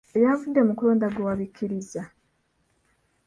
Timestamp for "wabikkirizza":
1.29-2.01